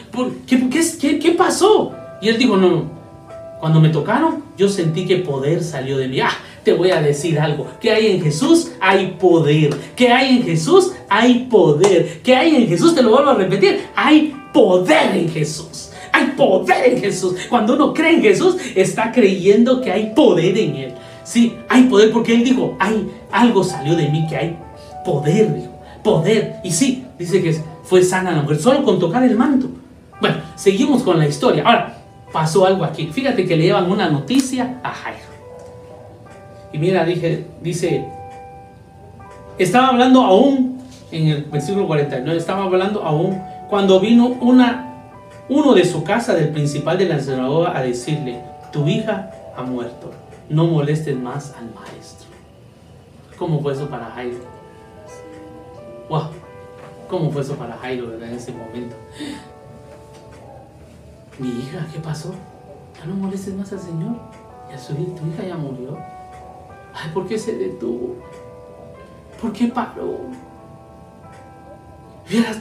[0.47, 1.93] ¿qué, qué, qué pasó?
[2.21, 2.85] Y él dijo, no,
[3.61, 6.21] cuando me tocaron, yo sentí que poder salió de mí.
[6.21, 7.67] Ah, te voy a decir algo.
[7.81, 8.73] Que hay en Jesús?
[8.81, 9.75] Hay poder.
[9.97, 10.93] Que hay en Jesús?
[11.09, 12.21] Hay poder.
[12.23, 12.95] Que hay en Jesús?
[12.95, 13.87] Te lo vuelvo a repetir.
[13.97, 15.91] Hay poder en Jesús.
[16.13, 17.37] Hay poder en Jesús.
[17.49, 20.95] Cuando uno cree en Jesús, está creyendo que hay poder en Él.
[21.25, 24.59] Sí, hay poder porque Él dijo, hay algo salió de mí que hay
[25.05, 25.71] poder.
[26.03, 26.57] Poder.
[26.63, 29.69] Y sí, dice que fue sana la mujer solo con tocar el manto.
[30.21, 31.65] Bueno, seguimos con la historia.
[31.65, 32.04] Ahora,
[32.35, 33.07] pasó algo aquí.
[33.07, 35.21] Fíjate que le llevan una noticia a Jairo.
[36.73, 38.05] Y mira, dije, dice,
[39.57, 45.13] estaba hablando aún, en el versículo 49, estaba hablando aún cuando vino una,
[45.49, 48.41] uno de su casa, del principal de la sinagoga, a decirle,
[48.73, 50.11] tu hija ha muerto,
[50.49, 52.27] no molestes más al maestro.
[53.39, 54.39] ¿Cómo fue eso para Jairo?
[56.09, 56.31] Wow,
[57.09, 58.97] ¿cómo fue eso para Jairo en ese momento?
[61.39, 62.33] Mi hija, ¿qué pasó?
[62.99, 64.17] Ya no molestes más al Señor.
[64.71, 65.99] Ya su, tu hija ya murió.
[66.95, 68.15] Ay, ¿por qué se detuvo?
[69.41, 70.19] ¿Por qué paró?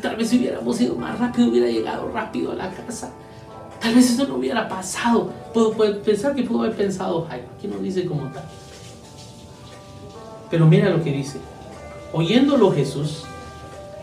[0.02, 3.12] tal vez si hubiéramos ido más rápido, hubiera llegado rápido a la casa.
[3.80, 5.32] Tal vez eso no hubiera pasado.
[5.54, 7.48] Puedo, pensar que pudo haber pensado Jairo.
[7.58, 8.44] Aquí no dice como tal.
[10.50, 11.40] Pero mira lo que dice.
[12.12, 13.24] Oyéndolo Jesús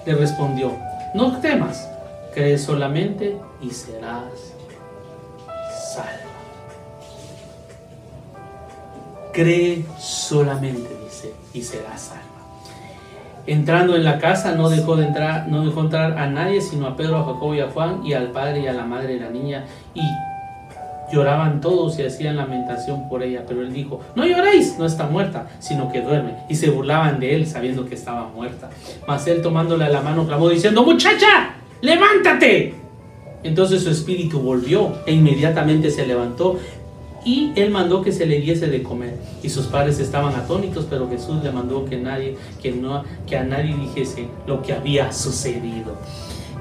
[0.07, 0.73] le respondió,
[1.15, 1.89] no temas,
[2.35, 4.55] cree solamente y serás
[5.95, 6.31] salva.
[9.33, 12.25] Cree solamente, dice, y será salva.
[13.47, 16.97] Entrando en la casa no dejó de entrar, no dejó entrar a nadie, sino a
[16.97, 19.31] Pedro, a Jacobo y a Juan, y al padre y a la madre de la
[19.31, 20.03] niña, y
[21.13, 25.49] lloraban todos y hacían lamentación por ella, pero él dijo, no lloréis, no está muerta,
[25.59, 26.35] sino que duerme.
[26.49, 28.71] Y se burlaban de él sabiendo que estaba muerta.
[29.09, 32.75] Mas él tomándole la mano clamó diciendo, muchacha, levántate.
[33.43, 36.59] Entonces su espíritu volvió e inmediatamente se levantó
[37.25, 39.17] y él mandó que se le diese de comer.
[39.43, 43.45] Y sus padres estaban atónitos, pero Jesús le mandó que nadie, que no, que a
[43.45, 45.97] nadie dijese lo que había sucedido.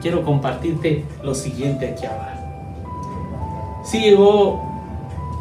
[0.01, 2.39] Quiero compartirte lo siguiente aquí abajo.
[3.83, 4.61] Sí llegó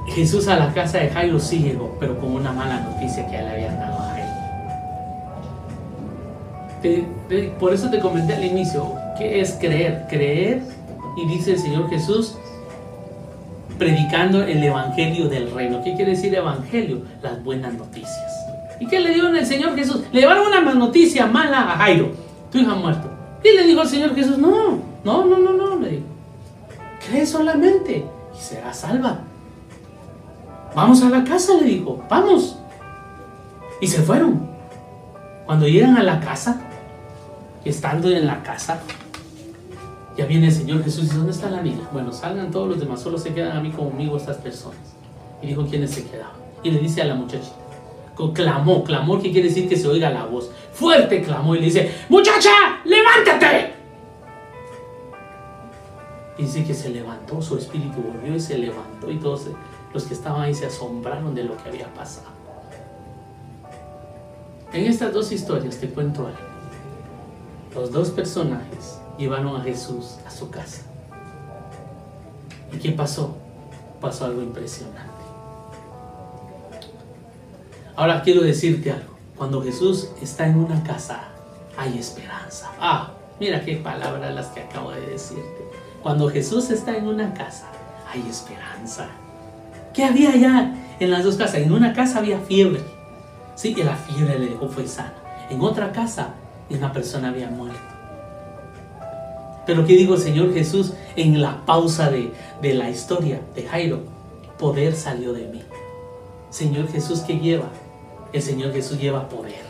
[0.08, 3.48] Jesús a la casa de Jairo, sí llegó, pero con una mala noticia que le
[3.48, 4.14] habían dado a
[6.80, 7.54] Jairo.
[7.58, 10.06] por eso te comenté al inicio, ¿qué es creer?
[10.08, 10.62] Creer
[11.18, 12.34] y dice el Señor Jesús,
[13.76, 15.82] predicando el Evangelio del Reino.
[15.82, 17.02] ¿Qué quiere decir Evangelio?
[17.22, 18.32] Las buenas noticias.
[18.78, 20.02] ¿Y qué le dio el Señor Jesús?
[20.12, 22.12] Le llevaron una noticia mala a Jairo.
[22.52, 23.10] Tu hija muerto.
[23.42, 26.04] Y le dijo al Señor Jesús, no, no, no, no, no, le dijo.
[27.08, 29.18] Cree solamente y será salva.
[30.76, 32.56] Vamos a la casa, le dijo, vamos.
[33.80, 34.48] Y se fueron.
[35.46, 36.60] Cuando llegan a la casa,
[37.64, 38.80] estando en la casa,
[40.18, 41.88] Ya viene el Señor Jesús y dice, ¿dónde está la niña?
[41.92, 44.80] Bueno, salgan todos los demás, solo se quedan a mí conmigo estas personas.
[45.40, 46.34] Y dijo quiénes se quedaban.
[46.64, 47.54] Y le dice a la muchachita,
[48.34, 50.50] clamó, clamó, que quiere decir que se oiga la voz.
[50.72, 52.50] Fuerte clamó y le dice, muchacha,
[52.84, 53.74] levántate.
[56.36, 59.46] Y dice que se levantó, su espíritu volvió y se levantó y todos
[59.94, 62.26] los que estaban ahí se asombraron de lo que había pasado.
[64.72, 66.38] En estas dos historias te cuento algo.
[67.72, 70.82] Los dos personajes llevaron a Jesús a su casa.
[72.72, 73.36] ¿Y qué pasó?
[74.00, 75.02] Pasó algo impresionante.
[77.96, 79.18] Ahora quiero decirte algo.
[79.36, 81.28] Cuando Jesús está en una casa,
[81.76, 82.70] hay esperanza.
[82.80, 85.68] Ah, mira qué palabras las que acabo de decirte.
[86.02, 87.66] Cuando Jesús está en una casa,
[88.12, 89.08] hay esperanza.
[89.92, 91.56] ¿Qué había allá en las dos casas?
[91.56, 92.80] En una casa había fiebre.
[93.56, 95.14] Sí, que la fiebre le dejó fue sana.
[95.50, 96.34] En otra casa,
[96.70, 97.97] una persona había muerto.
[99.68, 100.94] Pero ¿qué digo, Señor Jesús?
[101.14, 104.00] En la pausa de, de la historia de Jairo,
[104.58, 105.62] poder salió de mí.
[106.48, 107.68] Señor Jesús, ¿qué lleva?
[108.32, 109.66] El Señor Jesús lleva poder.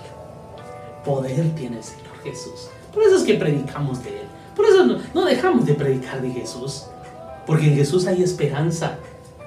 [1.05, 2.69] Poder tiene el Señor Jesús.
[2.95, 4.27] Por eso es que predicamos de Él.
[4.55, 6.85] Por eso no, dejamos de predicar de Jesús.
[7.45, 8.99] Porque en Jesús hay esperanza.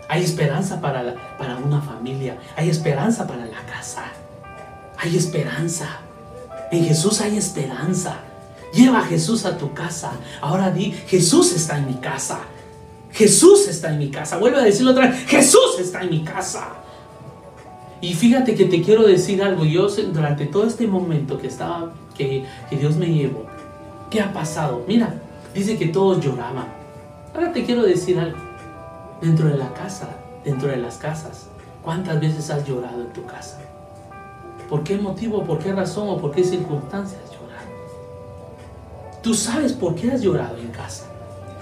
[0.10, 2.38] Hay esperanza para, para una familia.
[2.58, 4.04] Hay esperanza para la casa.
[4.98, 6.02] Hay esperanza.
[6.74, 8.18] En Jesús hay esperanza.
[8.74, 10.12] Lleva a Jesús a tu casa.
[10.42, 12.40] Ahora di, Jesús está en mi casa.
[13.12, 14.38] Jesús está en mi casa.
[14.38, 15.26] Vuelve a decirlo otra vez.
[15.26, 16.70] Jesús está en mi casa.
[18.00, 19.66] Y fíjate que te quiero decir algo.
[19.66, 23.46] Yo durante todo este momento que estaba, que, que Dios me llevó,
[24.10, 24.84] ¿qué ha pasado?
[24.88, 25.22] Mira,
[25.54, 26.68] dice que todos lloraban.
[27.34, 28.38] Ahora te quiero decir algo.
[29.22, 30.10] Dentro de la casa,
[30.44, 31.48] dentro de las casas,
[31.84, 33.60] ¿cuántas veces has llorado en tu casa?
[34.68, 37.22] ¿Por qué motivo, por qué razón o por qué circunstancias?
[39.22, 41.06] Tú sabes por qué has llorado en casa.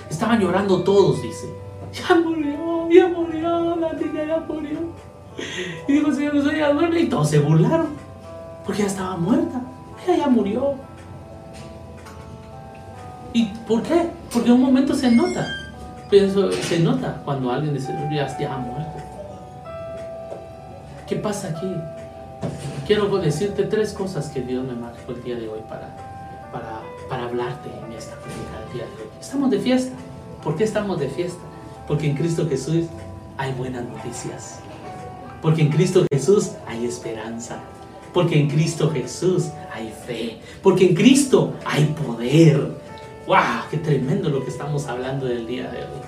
[0.09, 1.47] Estaban llorando todos, dice.
[1.93, 4.79] Ya murió, ya murió, la niña ya murió.
[5.87, 7.01] Y dijo, Señor, no ya duerme.
[7.01, 7.87] Y todos se burlaron.
[8.65, 9.61] Porque ya estaba muerta.
[10.05, 10.75] Ella ya murió.
[13.33, 14.09] ¿Y por qué?
[14.31, 15.47] Porque en un momento se nota.
[16.09, 18.99] Pero se nota cuando alguien dice, ya, ya ha muerto.
[21.07, 21.75] ¿Qué pasa aquí?
[22.85, 25.89] Quiero decirte tres cosas que Dios me marcó el día de hoy para,
[26.51, 29.09] para, para hablarte en esta del día de hoy.
[29.19, 29.91] Estamos de fiesta.
[30.43, 31.41] ¿Por qué estamos de fiesta?
[31.87, 32.85] Porque en Cristo Jesús
[33.37, 34.59] hay buenas noticias.
[35.41, 37.59] Porque en Cristo Jesús hay esperanza.
[38.13, 40.39] Porque en Cristo Jesús hay fe.
[40.61, 42.77] Porque en Cristo hay poder.
[43.25, 43.67] ¡Wow!
[43.71, 46.01] ¡Qué tremendo lo que estamos hablando del día de hoy!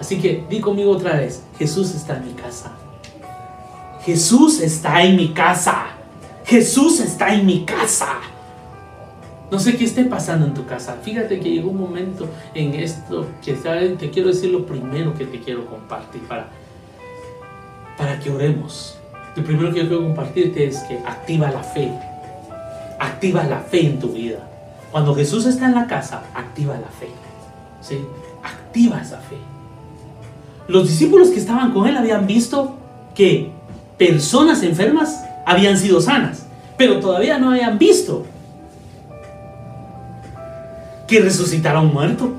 [0.00, 2.72] Así que di conmigo otra vez, Jesús está en mi casa.
[4.02, 5.86] Jesús está en mi casa.
[6.44, 8.20] Jesús está en mi casa.
[9.50, 10.98] No sé qué esté pasando en tu casa.
[11.02, 15.40] Fíjate que llegó un momento en esto que te quiero decir lo primero que te
[15.40, 16.48] quiero compartir para
[17.98, 18.96] para que oremos.
[19.36, 21.92] Lo primero que yo quiero compartirte es que activa la fe.
[22.98, 24.48] Activa la fe en tu vida.
[24.90, 27.08] Cuando Jesús está en la casa, activa la fe.
[27.80, 27.98] ¿Sí?
[28.42, 29.36] Activa esa fe.
[30.68, 32.76] Los discípulos que estaban con él habían visto
[33.14, 33.50] que
[33.98, 38.26] personas enfermas habían sido sanas, pero todavía no habían visto
[41.08, 42.32] que resucitaron muerto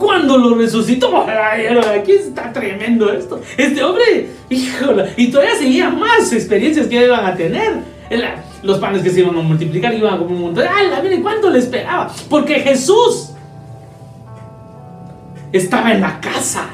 [0.00, 3.38] cuando lo resucitó, aquí está tremendo esto.
[3.58, 7.82] Este hombre, híjole, y todavía seguía más experiencias que iban a tener.
[8.62, 10.64] Los panes que se iban a multiplicar iban a como un montón.
[10.74, 12.10] ¡Ay, miren cuánto le esperaba!
[12.30, 13.32] Porque Jesús
[15.52, 16.66] estaba en la casa.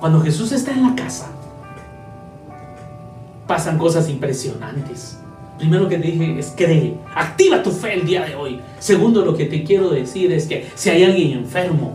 [0.00, 1.26] Cuando Jesús está en la casa,
[3.46, 5.18] pasan cosas impresionantes.
[5.60, 8.58] Primero que te dije es cree, activa tu fe el día de hoy.
[8.78, 11.94] Segundo, lo que te quiero decir es que si hay alguien enfermo,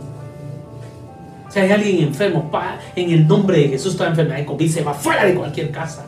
[1.49, 2.51] si hay alguien enfermo,
[2.95, 6.05] en el nombre de Jesús, toda enfermedad de COVID se va fuera de cualquier casa.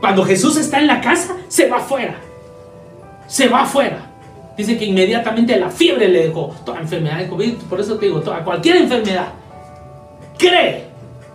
[0.00, 2.16] Cuando Jesús está en la casa, se va fuera.
[3.26, 4.10] Se va fuera.
[4.56, 7.54] Dice que inmediatamente la fiebre le dejó toda enfermedad de COVID.
[7.68, 9.28] Por eso te digo, toda, cualquier enfermedad,
[10.38, 10.84] cree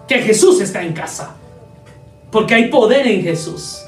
[0.08, 1.36] que Jesús está en casa.
[2.32, 3.84] Porque hay poder en Jesús.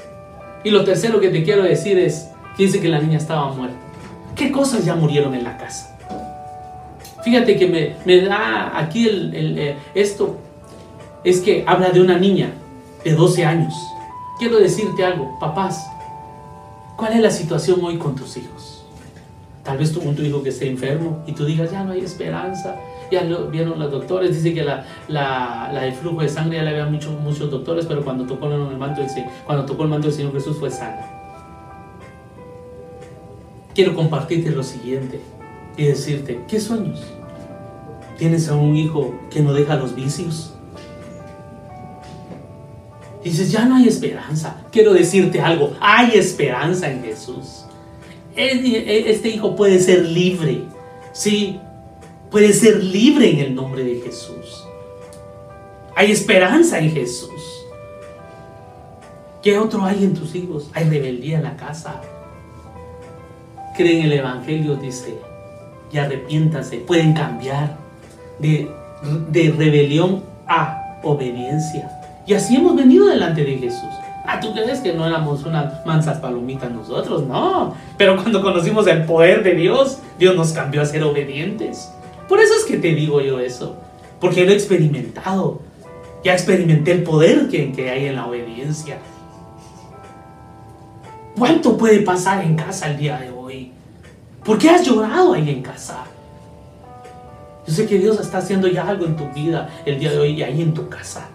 [0.64, 3.76] Y lo tercero que te quiero decir es dice que la niña estaba muerta.
[4.36, 5.96] ¿Qué cosas ya murieron en la casa?
[7.24, 10.38] Fíjate que me, da aquí el, eh, esto,
[11.22, 12.50] es que habla de una niña
[13.04, 13.74] de 12 años.
[14.38, 15.86] Quiero decirte algo, papás,
[16.96, 18.84] ¿cuál es la situación hoy con tus hijos?
[19.62, 22.76] Tal vez con tu hijo que esté enfermo y tú digas, ya no hay esperanza,
[23.50, 26.92] vieron los doctores, dice que la, la, la del flujo de sangre ya le habían
[26.92, 29.10] muchos, muchos doctores, pero cuando tocó el manto del,
[29.44, 31.12] cuando tocó el manto del Señor Jesús fue sana.
[33.74, 35.20] quiero compartirte lo siguiente
[35.76, 37.02] y decirte, ¿qué sueños?
[38.18, 40.54] ¿Tienes a un hijo que no deja los vicios?
[43.24, 44.64] Dices, ya no hay esperanza.
[44.70, 47.64] Quiero decirte algo, hay esperanza en Jesús.
[48.34, 50.62] Este hijo puede ser libre.
[51.12, 51.60] Sí,
[52.32, 54.66] puede ser libre en el nombre de Jesús.
[55.94, 57.30] Hay esperanza en Jesús.
[59.42, 60.70] ¿Qué otro hay en tus hijos?
[60.72, 62.00] Hay rebeldía en la casa.
[63.76, 65.18] Creen el Evangelio, dice,
[65.92, 66.78] y arrepiéntase.
[66.78, 67.76] Pueden cambiar
[68.38, 68.70] de,
[69.28, 71.90] de rebelión a obediencia.
[72.26, 73.90] Y así hemos venido delante de Jesús.
[74.24, 77.26] Ah, ¿tú crees que no éramos unas mansas palomitas nosotros?
[77.26, 77.74] No.
[77.98, 81.92] Pero cuando conocimos el poder de Dios, Dios nos cambió a ser obedientes.
[82.32, 83.76] Por eso es que te digo yo eso.
[84.18, 85.60] Porque lo he experimentado.
[86.24, 88.96] Ya experimenté el poder que, hay en la obediencia.
[91.36, 93.72] ¿Cuánto puede pasar en casa el día de hoy?
[94.42, 96.04] ¿Por qué has llorado ahí en casa?
[97.66, 100.30] Yo sé que Dios está haciendo ya algo en tu vida el día de hoy
[100.30, 101.28] y ahí en tu casa.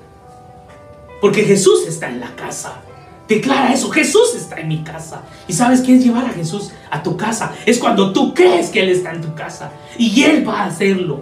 [1.21, 2.81] Porque Jesús está en la casa.
[3.27, 5.23] Declara eso, Jesús está en mi casa.
[5.47, 7.53] ¿Y sabes qué es llevar a Jesús a tu casa?
[7.65, 9.71] Es cuando tú crees que Él está en tu casa.
[9.97, 11.21] Y Él va a hacerlo.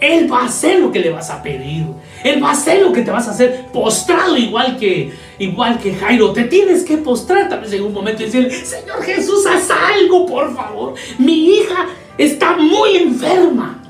[0.00, 1.86] Él va a hacer lo que le vas a pedir.
[2.22, 5.94] Él va a hacer lo que te vas a hacer postrado igual que, igual que
[5.94, 6.32] Jairo.
[6.32, 10.54] Te tienes que postrar vez en un momento y decir, Señor Jesús, haz algo, por
[10.54, 10.94] favor.
[11.16, 11.86] Mi hija
[12.18, 13.80] está muy enferma.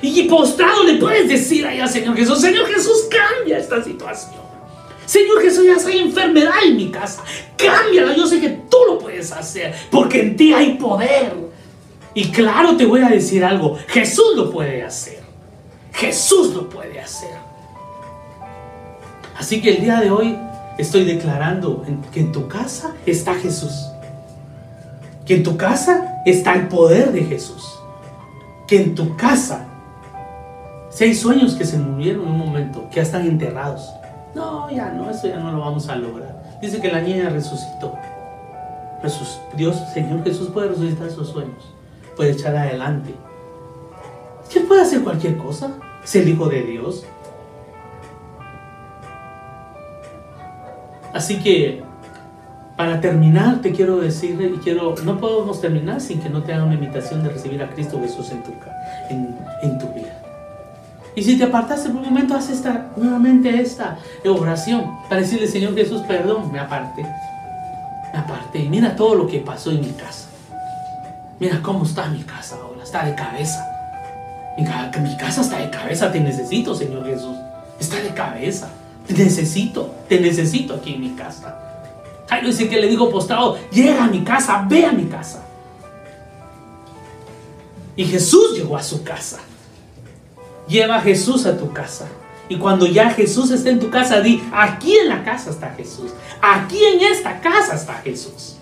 [0.00, 4.47] Y postrado le puedes decir allá, Señor Jesús, Señor Jesús, cambia esta situación.
[5.08, 7.24] Señor Jesús, hay enfermedad en mi casa.
[7.56, 11.32] Cámbiala, yo sé que tú lo puedes hacer, porque en ti hay poder.
[12.12, 15.20] Y claro, te voy a decir algo, Jesús lo puede hacer.
[15.94, 17.38] Jesús lo puede hacer.
[19.34, 20.36] Así que el día de hoy
[20.76, 23.72] estoy declarando que en tu casa está Jesús.
[25.24, 27.78] Que en tu casa está el poder de Jesús.
[28.66, 29.68] Que en tu casa
[30.90, 33.88] si hay sueños que se murieron en un momento, que ya están enterrados.
[34.38, 36.58] No, ya no, eso ya no lo vamos a lograr.
[36.62, 37.98] Dice que la niña resucitó.
[39.56, 41.74] Dios, Señor Jesús puede resucitar esos sueños.
[42.16, 43.14] Puede echar adelante.
[44.50, 45.72] ¿Quién puede hacer cualquier cosa.
[46.04, 47.04] Es el Hijo de Dios.
[51.12, 51.82] Así que,
[52.76, 56.64] para terminar, te quiero decir, y quiero, no podemos terminar sin que no te haga
[56.64, 58.52] una invitación de recibir a Cristo Jesús en tu,
[59.62, 60.07] en tu vida.
[61.18, 65.74] Y si te apartaste por un momento, haz esta, nuevamente esta oración para decirle, Señor
[65.74, 67.02] Jesús, perdón, me aparté.
[68.12, 68.60] Me aparté.
[68.60, 70.28] Y mira todo lo que pasó en mi casa.
[71.40, 72.84] Mira cómo está mi casa ahora.
[72.84, 73.66] Está de cabeza.
[74.56, 74.64] Mi,
[75.16, 76.12] casa está de cabeza.
[76.12, 77.36] Te necesito, Señor Jesús.
[77.80, 78.68] Está de cabeza.
[79.08, 79.92] Te necesito.
[80.08, 81.58] Te necesito aquí en mi casa.
[82.28, 85.42] Jairo dice que le digo postrado, llega a mi casa, ve a mi casa.
[87.96, 89.40] Y Jesús llegó a su casa.
[90.68, 92.06] Lleva a Jesús a tu casa.
[92.48, 96.12] Y cuando ya Jesús esté en tu casa, di, aquí en la casa está Jesús.
[96.40, 98.56] Aquí en esta casa está Jesús.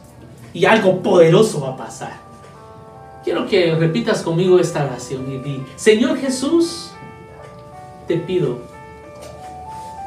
[0.53, 2.15] Y algo poderoso va a pasar.
[3.23, 6.93] Quiero que repitas conmigo esta oración y di, Señor Jesús,
[8.07, 8.59] te pido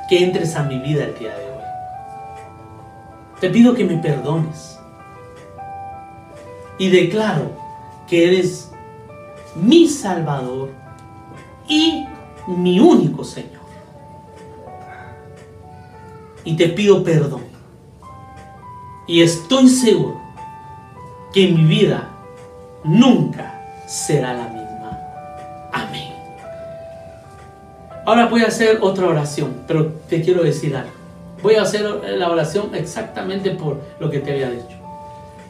[0.10, 1.64] que entres a mi vida el día de hoy.
[3.40, 4.80] Te pido que me perdones.
[6.78, 7.52] Y declaro
[8.08, 8.72] que eres
[9.56, 10.79] mi Salvador
[11.70, 12.06] y
[12.48, 13.60] mi único Señor.
[16.44, 17.44] Y te pido perdón.
[19.08, 20.20] Y estoy seguro
[21.34, 22.10] que mi vida
[22.84, 25.00] nunca será la misma.
[25.72, 26.14] Amén.
[28.06, 30.92] Ahora voy a hacer otra oración, pero te quiero decir algo.
[31.42, 34.78] Voy a hacer la oración exactamente por lo que te había dicho.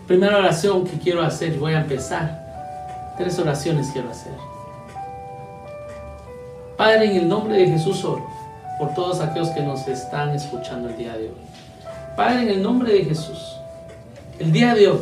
[0.07, 3.13] Primera oración que quiero hacer, voy a empezar.
[3.17, 4.33] Tres oraciones quiero hacer.
[6.79, 8.25] Padre, en el nombre de Jesús oro
[8.77, 11.35] por todos aquellos que nos están escuchando el día de hoy.
[12.15, 13.57] Padre, en el nombre de Jesús,
[14.39, 15.01] el día de hoy,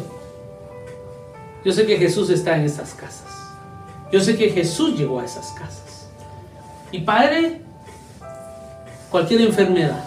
[1.63, 3.32] yo sé que Jesús está en esas casas.
[4.11, 6.07] Yo sé que Jesús llegó a esas casas.
[6.91, 7.61] Y Padre,
[9.11, 10.03] cualquier enfermedad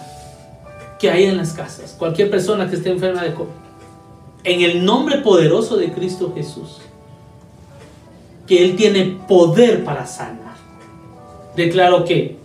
[0.98, 3.48] que hay en las casas, cualquier persona que esté enferma de COVID,
[4.42, 6.78] en el nombre poderoso de Cristo Jesús,
[8.48, 10.49] que Él tiene poder para sanar
[11.60, 12.38] declaro que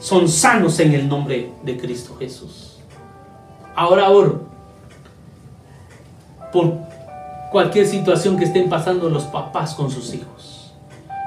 [0.00, 2.78] son sanos en el nombre de Cristo Jesús.
[3.74, 4.42] Ahora oro
[6.52, 6.74] por
[7.52, 10.74] cualquier situación que estén pasando los papás con sus hijos.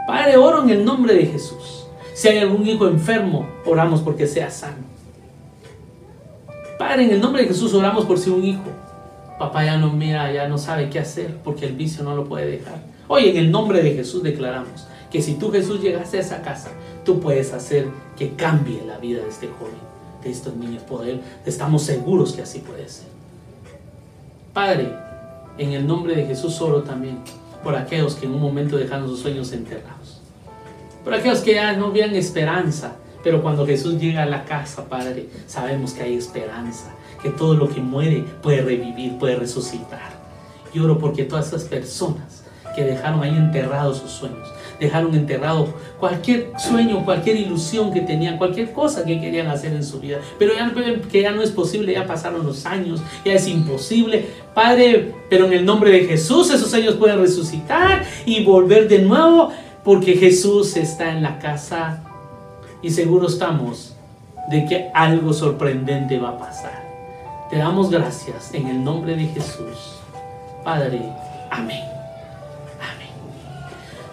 [0.07, 1.85] Padre, oro en el nombre de Jesús.
[2.13, 4.83] Si hay algún hijo enfermo, oramos porque sea sano.
[6.77, 8.83] Padre, en el nombre de Jesús oramos por si un hijo
[9.37, 12.45] Papá ya no mira, ya no sabe qué hacer porque el vicio no lo puede
[12.45, 12.75] dejar.
[13.07, 16.71] Hoy en el nombre de Jesús declaramos que si tú Jesús llegaste a esa casa,
[17.05, 17.87] tú puedes hacer
[18.17, 19.75] que cambie la vida de este joven,
[20.23, 20.81] de estos niños.
[20.81, 23.05] Poder, estamos seguros que así puede ser.
[24.55, 24.91] Padre,
[25.59, 27.19] en el nombre de Jesús oro también
[27.63, 30.19] por aquellos que en un momento dejaron sus sueños enterrados.
[31.03, 35.29] Por aquellos que ya no vean esperanza, pero cuando Jesús llega a la casa, Padre,
[35.45, 36.91] sabemos que hay esperanza,
[37.21, 40.11] que todo lo que muere puede revivir, puede resucitar.
[40.73, 42.45] Y oro porque todas esas personas
[42.75, 44.52] que dejaron ahí enterrados sus sueños,
[44.83, 49.99] dejaron enterrado cualquier sueño, cualquier ilusión que tenían, cualquier cosa que querían hacer en su
[49.99, 50.71] vida, pero ya
[51.11, 54.25] que ya no es posible, ya pasaron los años, ya es imposible.
[54.53, 59.51] Padre, pero en el nombre de Jesús esos sueños pueden resucitar y volver de nuevo
[59.83, 62.03] porque Jesús está en la casa
[62.81, 63.95] y seguro estamos
[64.49, 66.83] de que algo sorprendente va a pasar.
[67.49, 69.99] Te damos gracias en el nombre de Jesús.
[70.63, 71.01] Padre.
[71.51, 71.92] Amén.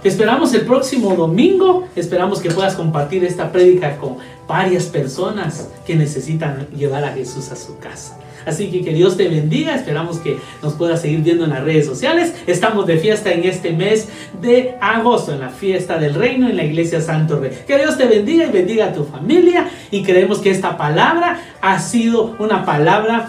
[0.03, 1.86] Te esperamos el próximo domingo.
[1.94, 4.16] Esperamos que puedas compartir esta prédica con
[4.48, 8.18] varias personas que necesitan llevar a Jesús a su casa.
[8.46, 9.74] Así que que Dios te bendiga.
[9.74, 12.34] Esperamos que nos puedas seguir viendo en las redes sociales.
[12.46, 14.09] Estamos de fiesta en este mes
[14.40, 17.51] de agosto, en la fiesta del reino en la iglesia Santo Rey.
[17.66, 19.68] Que Dios te bendiga y bendiga a tu familia.
[19.90, 23.28] Y creemos que esta palabra ha sido una palabra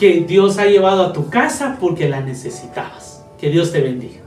[0.00, 3.22] que Dios ha llevado a tu casa porque la necesitabas.
[3.38, 4.17] Que Dios te bendiga.